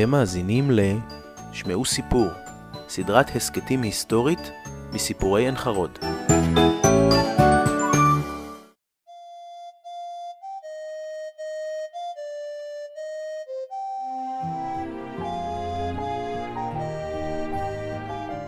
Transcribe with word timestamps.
אתם 0.00 0.10
מאזינים 0.10 0.70
ל... 0.70 0.80
שמעו 1.52 1.84
סיפור, 1.84 2.26
סדרת 2.88 3.36
הסכתים 3.36 3.82
היסטורית 3.82 4.50
מסיפורי 4.92 5.44
עין 5.44 5.56
חרוד. 5.56 5.98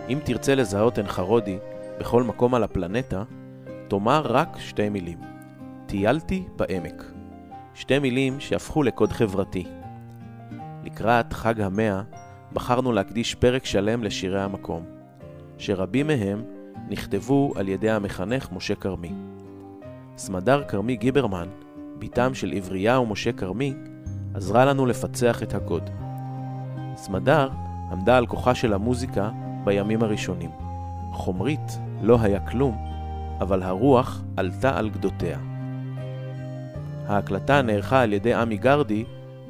אם 0.09 0.19
תרצה 0.25 0.55
לזהות 0.55 0.97
עין 0.97 1.07
חרודי 1.07 1.57
בכל 1.99 2.23
מקום 2.23 2.55
על 2.55 2.63
הפלנטה, 2.63 3.23
תאמר 3.87 4.21
רק 4.25 4.57
שתי 4.59 4.89
מילים. 4.89 5.19
טיילתי 5.85 6.43
בעמק. 6.55 7.03
שתי 7.73 7.99
מילים 7.99 8.39
שהפכו 8.39 8.83
לקוד 8.83 9.11
חברתי. 9.11 9.82
לקראת 10.83 11.33
חג 11.33 11.61
המאה 11.61 12.01
בחרנו 12.53 12.91
להקדיש 12.91 13.35
פרק 13.35 13.65
שלם 13.65 14.03
לשירי 14.03 14.41
המקום, 14.41 14.85
שרבים 15.57 16.07
מהם 16.07 16.43
נכתבו 16.89 17.53
על 17.55 17.69
ידי 17.69 17.89
המחנך 17.89 18.49
משה 18.51 18.75
כרמי. 18.75 19.11
סמדר 20.17 20.63
כרמי 20.67 20.95
גיברמן, 20.95 21.47
בתם 21.99 22.33
של 22.33 22.51
עברייה 22.55 22.99
ומשה 22.99 23.31
כרמי, 23.31 23.73
עזרה 24.33 24.65
לנו 24.65 24.85
לפצח 24.85 25.43
את 25.43 25.53
הקוד. 25.53 25.89
סמדר 26.95 27.49
עמדה 27.91 28.17
על 28.17 28.25
כוחה 28.25 28.55
של 28.55 28.73
המוזיקה 28.73 29.29
בימים 29.63 30.03
הראשונים. 30.03 30.51
חומרית 31.13 31.79
לא 32.01 32.17
היה 32.21 32.39
כלום, 32.39 32.77
אבל 33.41 33.63
הרוח 33.63 34.21
עלתה 34.37 34.77
על 34.77 34.89
גדותיה. 34.89 35.37
ההקלטה 37.07 37.61
נערכה 37.61 38.01
על 38.01 38.13
ידי 38.13 38.33
עמי 38.33 38.57
גרדי 38.57 39.03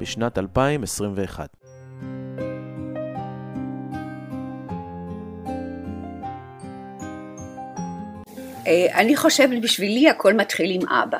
בשנת 0.04 0.38
2021. 0.38 1.48
אה, 8.66 9.00
אני 9.00 9.16
חושבת 9.16 9.62
בשבילי 9.62 10.08
הכל 10.10 10.34
מתחיל 10.34 10.70
עם 10.70 10.88
אבא. 10.88 11.18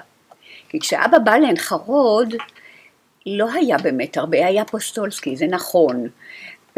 כי 0.69 0.81
כשאבא 0.81 1.19
בא 1.19 1.37
לעין 1.37 1.57
חרוד, 1.57 2.35
לא 3.27 3.53
היה 3.53 3.79
באמת 3.79 4.17
הרבה, 4.17 4.47
היה 4.47 4.65
פוסטולסקי, 4.65 5.37
זה 5.37 5.47
נכון. 5.47 6.09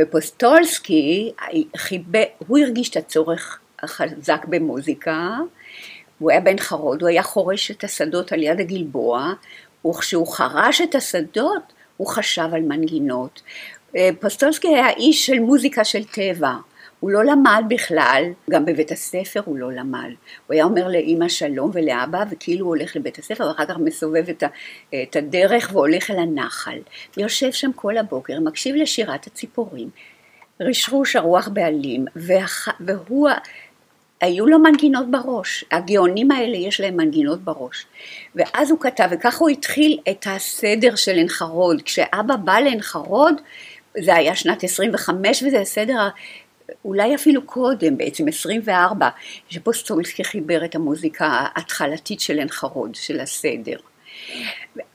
ופוסטולסקי, 0.00 1.32
חיבה, 1.76 2.22
הוא 2.46 2.58
הרגיש 2.58 2.90
את 2.90 2.96
הצורך 2.96 3.58
החזק 3.82 4.44
במוזיקה, 4.48 5.36
הוא 6.18 6.30
היה 6.30 6.40
בן 6.40 6.58
חרוד, 6.58 7.02
הוא 7.02 7.08
היה 7.08 7.22
חורש 7.22 7.70
את 7.70 7.84
השדות 7.84 8.32
על 8.32 8.42
יד 8.42 8.60
הגלבוע, 8.60 9.32
וכשהוא 9.86 10.36
חרש 10.36 10.80
את 10.80 10.94
השדות, 10.94 11.75
הוא 11.96 12.06
חשב 12.06 12.48
על 12.52 12.62
מנגינות. 12.62 13.42
אה, 13.96 14.10
פוסטולסקי 14.20 14.68
היה 14.68 14.90
איש 14.90 15.26
של 15.26 15.38
מוזיקה 15.38 15.84
של 15.84 16.04
טבע. 16.04 16.52
הוא 17.00 17.10
לא 17.10 17.24
למד 17.24 17.64
בכלל, 17.68 18.24
גם 18.50 18.64
בבית 18.64 18.92
הספר 18.92 19.40
הוא 19.44 19.58
לא 19.58 19.72
למד. 19.72 20.10
הוא 20.46 20.54
היה 20.54 20.64
אומר 20.64 20.88
לאימא 20.88 21.28
שלום 21.28 21.70
ולאבא, 21.74 22.24
וכאילו 22.30 22.66
הוא 22.66 22.76
הולך 22.76 22.96
לבית 22.96 23.18
הספר, 23.18 23.46
ואחר 23.46 23.66
כך 23.66 23.78
מסובב 23.78 24.28
את, 24.28 24.42
ה, 24.42 24.46
את 25.02 25.16
הדרך 25.16 25.70
והולך 25.72 26.10
אל 26.10 26.18
הנחל. 26.18 26.78
יושב 27.16 27.52
שם 27.52 27.70
כל 27.72 27.96
הבוקר, 27.96 28.40
מקשיב 28.40 28.76
לשירת 28.76 29.26
הציפורים. 29.26 29.88
רשרוש 30.60 31.16
הרוח 31.16 31.48
בעלים, 31.48 32.04
והח, 32.16 32.68
והוא, 32.80 33.28
היו 34.20 34.46
לו 34.46 34.58
מנגינות 34.58 35.10
בראש. 35.10 35.64
הגאונים 35.72 36.30
האלה 36.30 36.56
יש 36.56 36.80
להם 36.80 36.96
מנגינות 36.96 37.40
בראש. 37.40 37.86
ואז 38.34 38.70
הוא 38.70 38.80
כתב, 38.80 39.08
וככה 39.10 39.38
הוא 39.38 39.48
התחיל 39.48 39.98
את 40.10 40.26
הסדר 40.30 40.94
של 40.94 41.16
עין 41.16 41.28
חרוד. 41.28 41.82
כשאבא 41.82 42.36
בא 42.36 42.58
לעין 42.58 42.82
חרוד, 42.82 43.34
זה 44.04 44.14
היה 44.14 44.36
שנת 44.36 44.64
25 44.64 45.42
וזה 45.42 45.60
הסדר 45.60 46.08
אולי 46.84 47.14
אפילו 47.14 47.42
קודם, 47.42 47.96
בעצם 47.96 48.28
24, 48.28 49.08
שפוסטולסקי 49.48 50.24
חיבר 50.24 50.64
את 50.64 50.74
המוזיקה 50.74 51.26
ההתחלתית 51.26 52.20
של 52.20 52.38
עין 52.38 52.48
חרוד, 52.48 52.94
של 52.94 53.20
הסדר. 53.20 53.76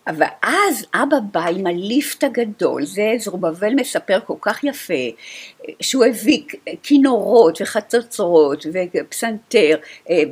ואז 0.08 0.86
אבא 0.94 1.18
בא 1.32 1.48
עם 1.48 1.68
הליפט 1.68 2.24
הגדול, 2.24 2.86
זה 2.86 3.12
זרובבל 3.20 3.74
מספר 3.76 4.20
כל 4.26 4.34
כך 4.42 4.64
יפה, 4.64 4.94
שהוא 5.82 6.06
הביא 6.06 6.44
כינורות 6.84 7.62
וחצוצרות 7.62 8.66
ופסנתר, 8.74 9.78
אה, 10.10 10.24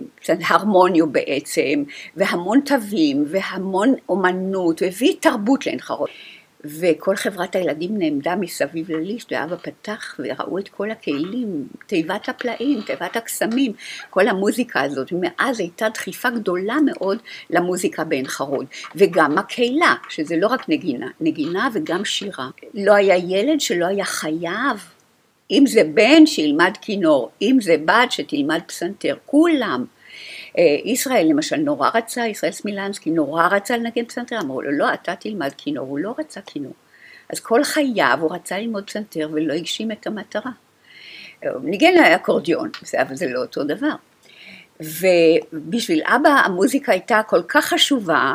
הרמוניו 0.47 1.11
בעצם, 1.11 1.83
והמון 2.15 2.61
תווים 2.65 3.25
והמון 3.27 3.93
אומנות, 4.09 4.81
הביא 4.81 5.13
תרבות 5.19 5.65
לעין 5.65 5.79
חרוד. 5.79 6.09
וכל 6.65 7.15
חברת 7.15 7.55
הילדים 7.55 7.97
נעמדה 7.97 8.35
מסביב 8.35 8.91
לליסט, 8.91 9.31
ואבא 9.31 9.55
פתח 9.55 10.19
וראו 10.19 10.57
את 10.57 10.67
כל 10.67 10.91
הכלים, 10.91 11.67
תיבת 11.87 12.29
הפלאים, 12.29 12.81
תיבת 12.81 13.15
הקסמים, 13.15 13.73
כל 14.09 14.27
המוזיקה 14.27 14.81
הזאת, 14.81 15.13
ומאז 15.13 15.59
הייתה 15.59 15.89
דחיפה 15.89 16.29
גדולה 16.29 16.75
מאוד 16.85 17.17
למוזיקה 17.49 18.03
בעין 18.03 18.27
חרוד, 18.27 18.65
וגם 18.95 19.37
הקהילה, 19.37 19.95
שזה 20.09 20.37
לא 20.37 20.47
רק 20.47 20.69
נגינה, 20.69 21.07
נגינה 21.21 21.69
וגם 21.73 22.05
שירה. 22.05 22.49
לא 22.73 22.93
היה 22.93 23.15
ילד 23.17 23.61
שלא 23.61 23.85
היה 23.85 24.05
חייב, 24.05 24.89
אם 25.51 25.63
זה 25.67 25.81
בן 25.93 26.25
שילמד 26.25 26.71
כינור, 26.81 27.29
אם 27.41 27.57
זה 27.61 27.75
בת 27.85 28.11
שתלמד 28.11 28.59
פסנתר, 28.67 29.15
כולם. 29.25 29.85
אה, 30.57 30.77
ישראל 30.85 31.27
למשל 31.29 31.55
נורא 31.55 31.89
רצה, 31.93 32.27
ישראל 32.27 32.51
סמילנסקי 32.51 33.11
נורא 33.11 33.47
רצה 33.47 33.77
לנגן 33.77 34.05
פסנתר, 34.05 34.39
אמרו 34.39 34.61
לו 34.61 34.71
לא 34.71 34.93
אתה 34.93 35.15
תלמד 35.15 35.51
כינור, 35.57 35.87
הוא 35.87 35.99
לא 35.99 36.15
רצה 36.17 36.41
כינור. 36.41 36.73
אז 37.29 37.39
כל 37.39 37.63
חייו 37.63 38.17
הוא 38.21 38.35
רצה 38.35 38.59
ללמוד 38.59 38.83
פסנתר 38.83 39.29
ולא 39.33 39.53
הגשים 39.53 39.91
את 39.91 40.07
המטרה. 40.07 40.51
ניגן 41.63 41.97
אקורדיון, 41.97 42.69
אבל 43.01 43.15
זה 43.15 43.27
לא 43.29 43.41
אותו 43.41 43.63
דבר. 43.63 43.95
ובשביל 44.79 46.01
אבא 46.05 46.29
המוזיקה 46.29 46.91
הייתה 46.91 47.21
כל 47.27 47.41
כך 47.47 47.65
חשובה, 47.65 48.33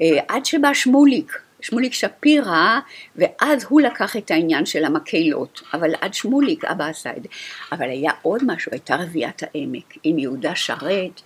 אה, 0.00 0.18
עד 0.28 0.44
שבא 0.44 0.74
שמוליק, 0.74 1.38
שמוליק 1.60 1.94
שפירא, 1.94 2.78
ואז 3.16 3.64
הוא 3.68 3.80
לקח 3.80 4.16
את 4.16 4.30
העניין 4.30 4.66
של 4.66 4.84
המקהלות, 4.84 5.62
אבל 5.74 5.94
עד 6.00 6.14
שמוליק 6.14 6.64
אבא 6.64 6.84
עשה 6.84 7.10
את 7.16 7.22
זה. 7.22 7.28
אבל 7.72 7.90
היה 7.90 8.12
עוד 8.22 8.42
משהו, 8.46 8.72
הייתה 8.72 8.96
רביעיית 8.96 9.42
העמק, 9.42 9.94
עם 10.02 10.18
יהודה 10.18 10.54
שרת, 10.54 11.20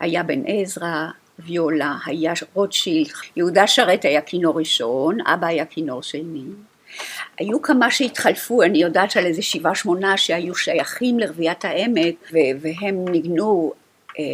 היה 0.00 0.22
בן 0.22 0.42
עזרא, 0.46 1.06
ויולה, 1.38 1.96
היה 2.06 2.32
רוטשילד, 2.54 3.08
יהודה 3.36 3.66
שרת 3.66 4.04
היה 4.04 4.20
כינור 4.20 4.58
ראשון, 4.58 5.18
אבא 5.26 5.46
היה 5.46 5.64
כינור 5.64 6.02
שני. 6.02 6.44
היו 7.38 7.62
כמה 7.62 7.90
שהתחלפו, 7.90 8.62
אני 8.62 8.78
יודעת 8.78 9.10
שעל 9.10 9.26
איזה 9.26 9.42
שבעה 9.42 9.74
שמונה 9.74 10.16
שהיו 10.16 10.54
שייכים 10.54 11.18
לרביעיית 11.18 11.64
העמק, 11.64 12.32
והם 12.32 13.08
ניגנו 13.08 13.72
אה, 14.18 14.24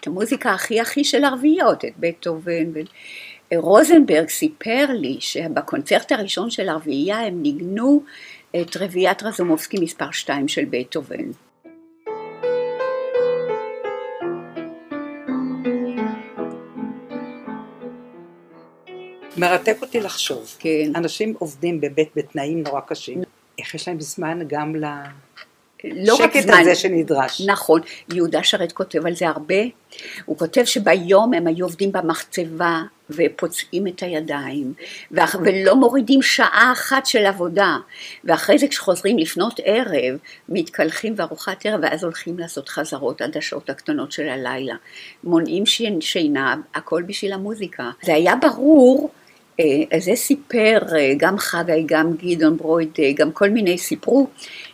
את 0.00 0.06
המוזיקה 0.06 0.52
הכי 0.52 0.80
הכי 0.80 1.04
של 1.04 1.24
ערביות, 1.24 1.84
את 1.84 1.92
בטהובן. 1.98 2.72
רוזנברג 3.52 4.28
סיפר 4.28 4.86
לי 4.88 5.16
שבקונצרט 5.20 6.12
הראשון 6.12 6.50
של 6.50 6.68
הרביעייה 6.68 7.20
הם 7.26 7.42
ניגנו 7.42 8.02
את 8.60 8.76
רביעיית 8.76 9.22
רזומובסקי 9.22 9.76
מספר 9.80 10.10
2 10.10 10.48
של 10.48 10.64
בטהובן. 10.70 11.30
מרתק 19.36 19.76
אותי 19.82 20.00
לחשוב. 20.00 20.56
כן. 20.58 20.92
אנשים 20.96 21.34
עובדים 21.38 21.80
בבית 21.80 22.08
בתנאים 22.16 22.62
נורא 22.62 22.80
קשים. 22.80 23.22
איך 23.58 23.74
יש 23.74 23.88
להם 23.88 24.00
זמן 24.00 24.38
גם 24.46 24.76
ל... 24.76 24.84
לא 25.84 26.14
רק 26.14 26.36
זמן, 26.36 26.60
הזה 26.60 26.74
שנדרש. 26.74 27.40
נכון, 27.40 27.80
יהודה 28.12 28.44
שרת 28.44 28.72
כותב 28.72 29.06
על 29.06 29.14
זה 29.14 29.28
הרבה, 29.28 29.62
הוא 30.24 30.38
כותב 30.38 30.64
שביום 30.64 31.34
הם 31.34 31.46
היו 31.46 31.66
עובדים 31.66 31.92
במחצבה 31.92 32.82
ופוצעים 33.10 33.86
את 33.86 34.02
הידיים 34.02 34.72
ולא 35.10 35.76
מורידים 35.76 36.22
שעה 36.22 36.70
אחת 36.72 37.06
של 37.06 37.26
עבודה. 37.26 37.76
ואחרי 38.24 38.58
זה 38.58 38.68
כשחוזרים 38.68 39.18
לפנות 39.18 39.60
ערב 39.64 40.18
מתקלחים 40.48 41.14
וארוחת 41.16 41.66
ערב 41.66 41.80
ואז 41.82 42.04
הולכים 42.04 42.38
לעשות 42.38 42.68
חזרות 42.68 43.20
עד 43.20 43.36
השעות 43.36 43.70
הקטנות 43.70 44.12
של 44.12 44.28
הלילה. 44.28 44.74
מונעים 45.24 45.64
שינה 46.00 46.54
הכל 46.74 47.02
בשביל 47.02 47.32
המוזיקה. 47.32 47.90
זה 48.02 48.14
היה 48.14 48.36
ברור 48.36 49.10
אה, 49.60 50.00
זה 50.00 50.12
סיפר 50.14 50.78
אה, 50.96 51.12
גם 51.16 51.38
חגי, 51.38 51.84
גם 51.86 52.12
גדעון 52.22 52.56
ברויד, 52.56 52.90
אה, 52.98 53.12
גם 53.16 53.32
כל 53.32 53.50
מיני 53.50 53.78
סיפרו 53.78 54.26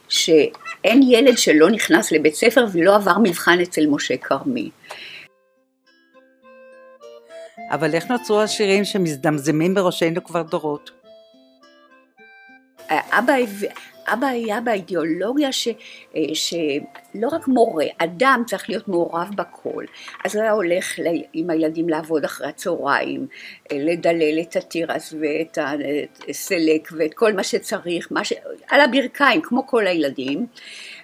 שאין 0.08 1.02
ילד 1.02 1.38
שלא 1.38 1.70
נכנס 1.70 2.12
לבית 2.12 2.34
ספר 2.34 2.64
ולא 2.72 2.96
עבר 2.96 3.18
מבחן 3.22 3.60
אצל 3.60 3.86
משה 3.86 4.16
כרמי. 4.16 4.70
אבל 7.70 7.94
איך 7.94 8.10
נוצרו 8.10 8.40
השירים 8.40 8.84
שמזדמזמים 8.84 9.74
בראשנו 9.74 10.24
כבר 10.24 10.42
דורות? 10.42 10.90
אבא, 12.90 13.34
אבא 14.06 14.26
היה 14.26 14.60
באידיאולוגיה 14.60 15.52
ש, 15.52 15.68
אה, 16.16 16.22
שלא 16.34 17.28
רק 17.32 17.48
מורה, 17.48 17.84
אדם 17.98 18.42
צריך 18.46 18.68
להיות 18.68 18.88
מעורב 18.88 19.28
בכל. 19.34 19.84
אז 20.24 20.36
הוא 20.36 20.42
היה 20.42 20.52
הולך 20.52 20.98
עם 21.32 21.50
הילדים 21.50 21.88
לעבוד 21.88 22.24
אחרי 22.24 22.48
הצהריים, 22.48 23.26
אה, 23.72 23.76
לדלל 23.80 24.40
את 24.40 24.56
התירס 24.56 25.14
ואת 25.20 25.58
הסלק 26.28 26.88
ואת 26.92 27.14
כל 27.14 27.32
מה 27.32 27.42
שצריך, 27.42 28.08
מה 28.10 28.24
ש... 28.24 28.32
על 28.68 28.80
הברכיים, 28.80 29.42
כמו 29.42 29.66
כל 29.66 29.86
הילדים. 29.86 30.46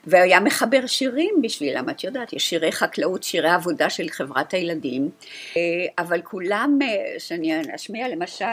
והיה 0.07 0.41
מחבר 0.41 0.87
שירים 0.87 1.35
בשבילם, 1.43 1.91
את 1.91 2.05
יודעת, 2.05 2.33
יש 2.33 2.49
שירי 2.51 2.73
חקלאות, 2.73 3.23
שירי 3.23 3.51
עבודה 3.51 3.91
של 3.91 4.09
חברת 4.09 4.55
הילדים, 4.55 5.11
אה, 5.57 5.63
אבל 5.99 6.21
כולם, 6.23 6.79
שאני 7.19 7.61
אשמיע 7.75 8.09
למשל, 8.09 8.45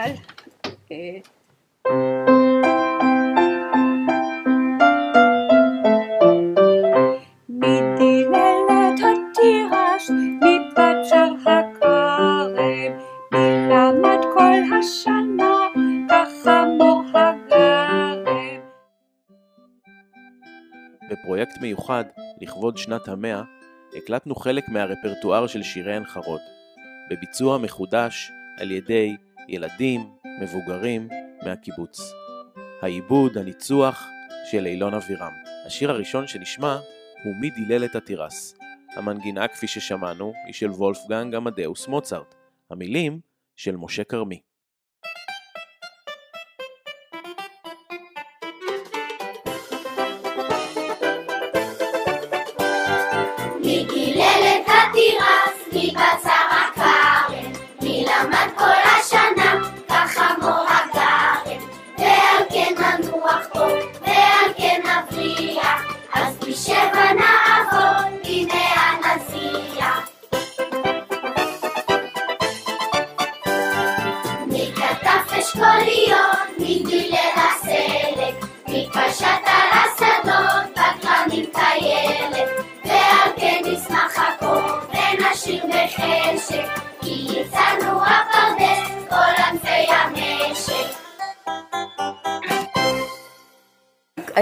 בפרויקט 21.24 21.58
מיוחד, 21.60 22.04
לכבוד 22.40 22.76
שנת 22.76 23.08
המאה, 23.08 23.42
הקלטנו 23.96 24.34
חלק 24.34 24.68
מהרפרטואר 24.68 25.46
של 25.46 25.62
שירי 25.62 26.04
חרוד, 26.04 26.40
בביצוע 27.10 27.58
מחודש 27.58 28.30
על 28.58 28.70
ידי 28.70 29.16
ילדים, 29.48 30.00
מבוגרים, 30.40 31.08
מהקיבוץ. 31.44 32.00
העיבוד, 32.82 33.38
הניצוח 33.38 34.06
של 34.50 34.66
אילון 34.66 34.94
אבירם. 34.94 35.32
השיר 35.66 35.90
הראשון 35.90 36.26
שנשמע 36.26 36.78
הוא 37.24 37.34
"מי 37.40 37.50
דילל 37.50 37.84
את 37.84 37.96
התירס". 37.96 38.54
המנגינה, 38.96 39.48
כפי 39.48 39.66
ששמענו, 39.66 40.32
היא 40.46 40.54
של 40.54 40.70
וולפגנג 40.70 41.34
עמדאוס 41.34 41.88
מוצרט. 41.88 42.34
המילים 42.70 43.20
של 43.56 43.76
משה 43.76 44.04
כרמי. 44.04 44.40
Nikilele 53.74 54.62
Katiras, 54.62 55.54
Kipasa. 55.72 56.43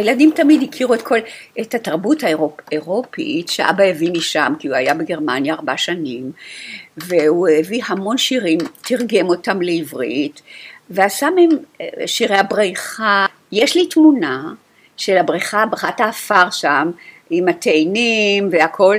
הילדים 0.03 0.31
תמיד 0.35 0.63
הכירו 0.63 0.95
את 0.95 1.03
כל, 1.03 1.19
את 1.61 1.75
התרבות 1.75 2.23
האירופית 2.23 3.49
שאבא 3.49 3.85
הביא 3.85 4.13
משם, 4.13 4.53
כי 4.59 4.69
הוא 4.69 4.77
היה 4.77 4.95
בגרמניה 4.95 5.55
ארבע 5.55 5.77
שנים, 5.77 6.33
והוא 6.97 7.49
הביא 7.49 7.83
המון 7.87 8.19
שירים, 8.19 8.59
תרגם 8.83 9.29
אותם 9.29 9.63
לעברית, 9.63 10.43
ועשה 10.91 11.29
מהם 11.31 11.49
שירי 12.07 12.37
הבריכה. 12.37 13.27
יש 13.53 13.77
לי 13.77 13.87
תמונה 13.87 14.53
של 14.97 15.17
הבריכה, 15.17 15.67
בריכת 15.67 16.01
האפר 16.01 16.51
שם, 16.51 16.91
עם 17.31 17.49
התאנים 17.49 18.49
והכל, 18.53 18.97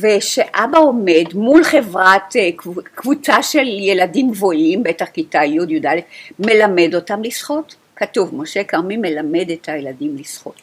ושאבא 0.00 0.78
עומד 0.78 1.24
מול 1.34 1.64
חברת, 1.64 2.36
אה, 2.36 2.50
קבוצה 2.94 3.42
של 3.42 3.66
ילדים 3.66 4.30
גבוהים, 4.30 4.82
בטח 4.82 5.06
כיתה 5.06 5.44
י' 5.44 5.58
י"א, 5.68 6.00
מלמד 6.38 6.94
אותם 6.94 7.22
לשחות. 7.22 7.79
כתוב, 8.00 8.34
משה 8.34 8.64
כרמי 8.64 8.96
מלמד 8.96 9.50
את 9.50 9.68
הילדים 9.68 10.16
לשחות. 10.16 10.62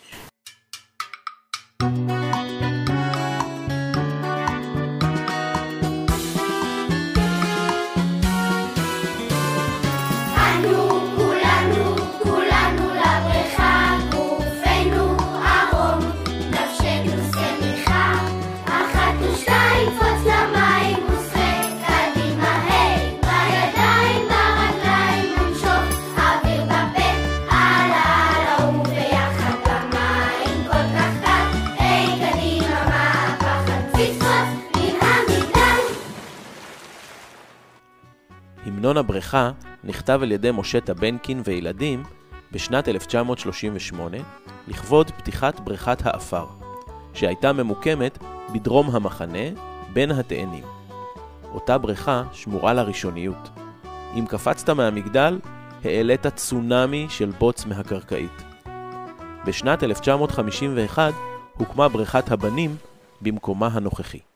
המנון 38.87 38.97
הבריכה 38.97 39.51
נכתב 39.83 40.19
על 40.23 40.31
ידי 40.31 40.51
משה 40.51 40.81
טבנקין 40.81 41.41
וילדים 41.45 42.03
בשנת 42.51 42.87
1938 42.87 44.17
לכבוד 44.67 45.11
פתיחת 45.11 45.59
בריכת 45.59 46.05
האפר, 46.05 46.45
שהייתה 47.13 47.53
ממוקמת 47.53 48.17
בדרום 48.53 48.95
המחנה 48.95 49.49
בין 49.93 50.11
התאנים. 50.11 50.63
אותה 51.53 51.77
בריכה 51.77 52.23
שמורה 52.33 52.73
לראשוניות. 52.73 53.49
אם 54.15 54.25
קפצת 54.29 54.69
מהמגדל, 54.69 55.39
העלית 55.83 56.27
צונאמי 56.27 57.07
של 57.09 57.31
בוץ 57.39 57.65
מהקרקעית. 57.65 58.43
בשנת 59.45 59.83
1951 59.83 61.13
הוקמה 61.57 61.89
בריכת 61.89 62.31
הבנים 62.31 62.75
במקומה 63.21 63.67
הנוכחי. 63.67 64.26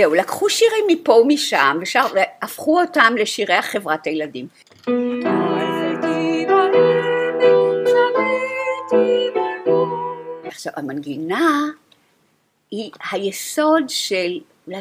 זהו, 0.00 0.14
לקחו 0.14 0.50
שירים 0.50 0.84
מפה 0.88 1.12
ומשם 1.12 1.78
והפכו 2.14 2.80
אותם 2.80 3.14
לשירי 3.18 3.54
החברת 3.54 4.06
הילדים. 4.06 4.46
עכשיו 10.44 10.72
המנגינה 10.76 11.66
היא 12.70 12.90
היסוד 13.10 13.84
של 13.88 14.38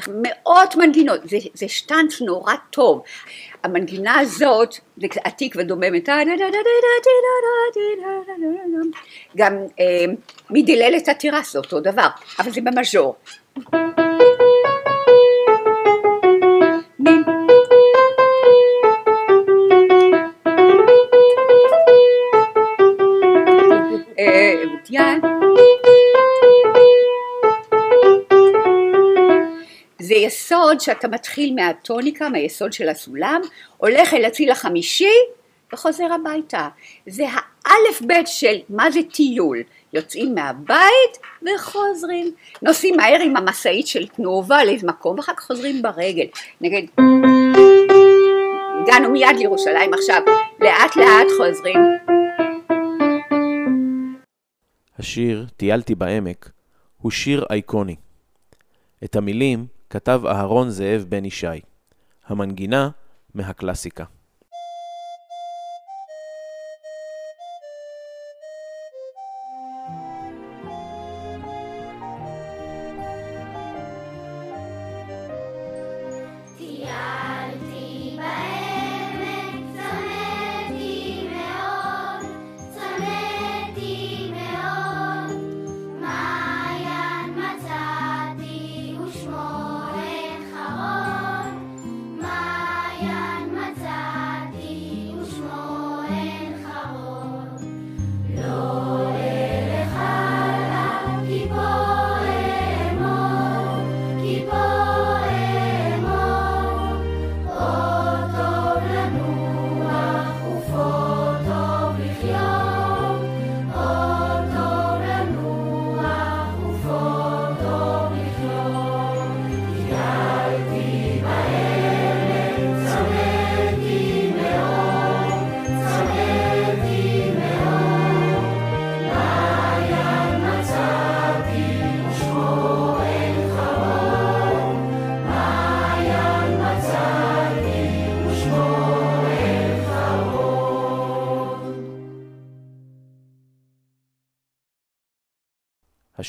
מאות 0.08 0.76
מנגינות, 0.76 1.20
זה, 1.30 1.38
זה 1.54 1.68
שטנץ 1.68 2.22
נורא 2.22 2.54
טוב. 2.70 3.04
המנגינה 3.64 4.20
הזאת, 4.20 4.76
זה 4.98 5.08
עתיק 5.24 5.56
ודוממת, 5.58 6.10
גם 9.38 9.54
אה, 9.80 10.06
מדיללת 10.50 11.08
התירס 11.08 11.54
זה 11.54 11.60
אותו 11.60 11.80
דבר, 11.80 12.08
אבל 12.40 12.52
זה 12.52 12.62
במז'ור. 12.62 13.16
זה 30.00 30.16
יסוד 30.16 30.80
שאתה 30.80 31.08
מתחיל 31.08 31.56
מהטוניקה, 31.56 32.30
מהיסוד 32.30 32.74
של 32.74 32.90
הסולם, 32.90 33.42
הולך 33.78 34.14
אל 34.14 34.26
הציל 34.26 34.52
החמישי 34.52 35.14
וחוזר 35.74 36.08
הביתה. 36.14 36.68
זה 37.08 37.26
האלף 37.26 38.02
בית 38.02 38.28
של 38.28 38.56
מה 38.70 38.92
זה 38.92 39.00
טיול. 39.14 39.64
יוצאים 39.94 40.36
מהבית 40.36 41.18
וחוזרים. 41.42 42.32
נוסעים 42.62 42.98
מהר 42.98 43.22
עם 43.22 43.38
המשאית 43.38 43.88
של 43.88 44.08
תנובה 44.08 44.64
לאיזה 44.64 44.88
מקום 44.88 45.18
ואחר 45.18 45.34
כך 45.34 45.44
חוזרים 45.44 45.82
ברגל. 45.82 46.26
נגיד, 46.62 46.90
הגענו 48.82 49.10
מיד 49.10 49.36
לירושלים 49.38 49.94
עכשיו, 49.94 50.22
לאט 50.60 50.96
לאט 50.96 51.28
חוזרים. 51.38 51.80
השיר 55.00 55.46
"טיילתי 55.58 55.96
בעמק" 55.96 56.52
הוא 56.98 57.12
שיר 57.12 57.46
אייקוני. 57.50 57.96
את 59.04 59.16
המילים 59.16 59.68
כתב 59.90 60.22
אהרון 60.26 60.70
זאב 60.70 61.06
בן 61.10 61.26
ישי. 61.26 61.48
המנגינה 62.28 62.90
מהקלאסיקה. 63.34 64.04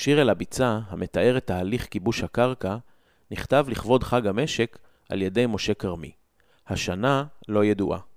השיר 0.00 0.22
אל 0.22 0.30
הביצה, 0.30 0.78
המתאר 0.88 1.36
את 1.36 1.46
תהליך 1.46 1.86
כיבוש 1.90 2.22
הקרקע, 2.22 2.76
נכתב 3.30 3.66
לכבוד 3.68 4.04
חג 4.04 4.26
המשק 4.26 4.78
על 5.08 5.22
ידי 5.22 5.46
משה 5.46 5.74
כרמי. 5.74 6.12
השנה 6.68 7.24
לא 7.48 7.64
ידועה. 7.64 8.09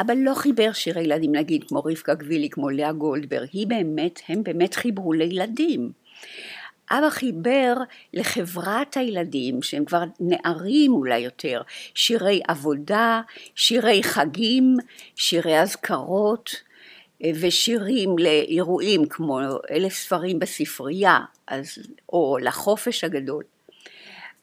אבא 0.00 0.14
לא 0.16 0.34
חיבר 0.34 0.72
שירי 0.72 1.02
ילדים, 1.02 1.34
נגיד, 1.34 1.64
כמו 1.68 1.78
רבקה 1.78 2.14
גבילי, 2.14 2.50
כמו 2.50 2.70
לאה 2.70 2.92
גולדברג, 2.92 3.48
היא 3.52 3.66
באמת, 3.66 4.20
הם 4.28 4.42
באמת 4.42 4.74
חיברו 4.74 5.12
לילדים. 5.12 5.92
אבא 6.90 7.10
חיבר 7.10 7.74
לחברת 8.14 8.96
הילדים, 8.96 9.62
שהם 9.62 9.84
כבר 9.84 10.02
נערים 10.20 10.92
אולי 10.92 11.18
יותר, 11.18 11.62
שירי 11.94 12.40
עבודה, 12.48 13.20
שירי 13.54 14.02
חגים, 14.02 14.76
שירי 15.16 15.60
אזכרות, 15.60 16.50
ושירים 17.34 18.18
לאירועים 18.18 19.08
כמו 19.08 19.40
אלף 19.70 19.92
ספרים 19.92 20.38
בספרייה, 20.38 21.18
אז, 21.46 21.78
או 22.12 22.38
לחופש 22.40 23.04
הגדול. 23.04 23.44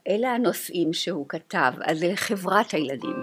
אלה 0.07 0.33
הנושאים 0.33 0.93
שהוא 0.93 1.25
כתב, 1.29 1.73
אז 1.81 2.03
לחברת 2.03 2.71
הילדים. 2.71 3.15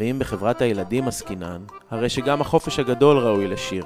ואם 0.00 0.18
בחברת 0.18 0.62
הילדים 0.62 1.08
עסקינן, 1.08 1.64
הרי 1.90 2.08
שגם 2.08 2.40
החופש 2.40 2.78
הגדול 2.78 3.18
ראוי 3.18 3.48
לשיר. 3.48 3.84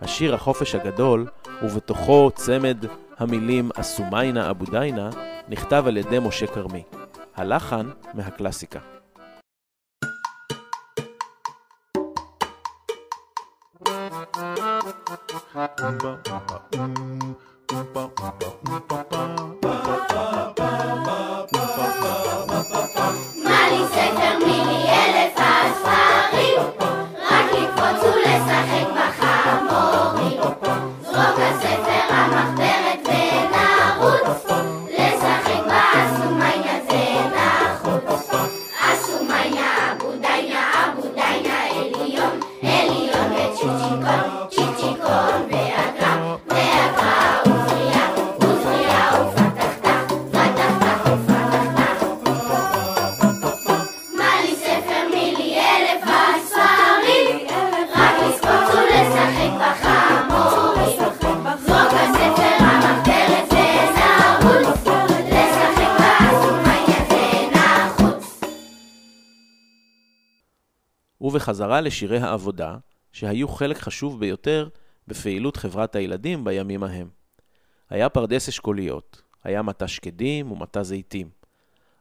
השיר 0.00 0.34
החופש 0.34 0.74
הגדול, 0.74 1.26
ובתוכו 1.62 2.30
צמד 2.34 2.84
המילים 3.18 3.70
אסומיינה 3.74 4.50
אבודיינה, 4.50 5.10
נכתב 5.48 5.84
על 5.86 5.96
ידי 5.96 6.18
משה 6.18 6.46
כרמי. 6.46 6.82
הלחן 7.36 7.90
מהקלאסיקה. 8.14 9.01
ובחזרה 71.52 71.80
לשירי 71.80 72.18
העבודה, 72.18 72.76
שהיו 73.12 73.48
חלק 73.48 73.78
חשוב 73.78 74.20
ביותר 74.20 74.68
בפעילות 75.08 75.56
חברת 75.56 75.96
הילדים 75.96 76.44
בימים 76.44 76.82
ההם. 76.82 77.08
היה 77.90 78.08
פרדס 78.08 78.48
אשכוליות, 78.48 79.22
היה 79.44 79.62
מטע 79.62 79.88
שקדים 79.88 80.52
ומטע 80.52 80.82
זיתים. 80.82 81.28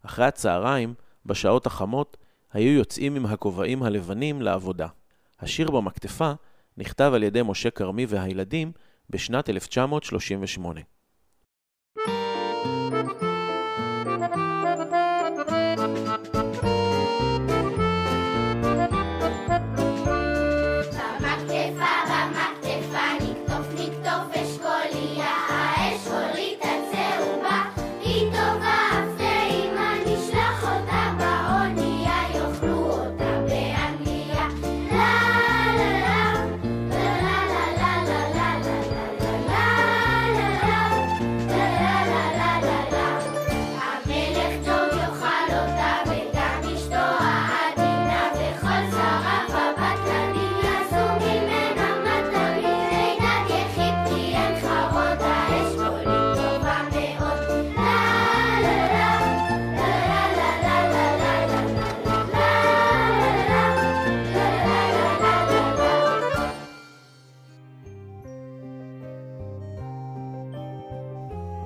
אחרי 0.06 0.26
הצהריים, 0.26 0.94
בשעות 1.26 1.66
החמות, 1.66 2.18
היו 2.54 2.72
יוצאים 2.72 3.16
עם 3.16 3.26
הכובעים 3.26 3.84
הלבנים 3.84 4.42
לעבודה. 4.42 4.88
השיר 5.40 5.72
במקטפה 5.72 6.32
נכתב 6.78 7.12
על 7.16 7.24
ידי 7.24 7.42
משה 7.46 7.70
כרמי 7.70 8.06
והילדים 8.10 8.72
בשנת 9.10 9.50
1938. 9.50 10.82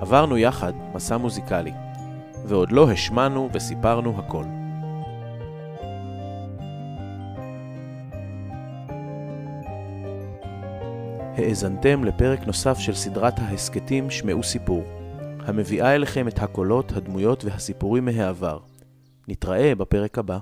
עברנו 0.06 0.38
יחד 0.38 0.72
מסע 0.94 1.16
מוזיקלי, 1.16 1.72
ועוד 2.44 2.72
לא 2.72 2.90
השמענו 2.90 3.48
וסיפרנו 3.52 4.18
הכל. 4.18 4.44
האזנתם 11.36 12.04
לפרק 12.04 12.46
נוסף 12.46 12.78
של 12.78 12.94
סדרת 12.94 13.38
ההסכתים 13.38 14.10
שמעו 14.10 14.42
סיפור, 14.42 14.82
המביאה 15.40 15.94
אליכם 15.94 16.28
את 16.28 16.38
הקולות, 16.38 16.92
הדמויות 16.92 17.44
והסיפורים 17.44 18.04
מהעבר. 18.04 18.58
נתראה 19.28 19.74
בפרק 19.74 20.18
הבא. 20.18 20.38